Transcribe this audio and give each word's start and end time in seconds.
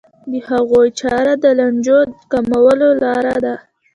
د 0.31 0.33
هغوی 0.49 0.87
چاره 0.99 1.33
د 1.43 1.45
لانجو 1.59 1.99
کمولو 2.31 2.89
لاره 3.03 3.35
ده. 3.45 3.55